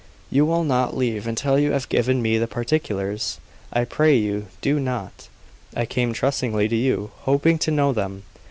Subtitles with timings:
[0.31, 3.39] "You will not leave until you have given me the particulars!
[3.71, 5.27] I pray you, do not!
[5.77, 8.23] I came trustingly to you, hoping to know them."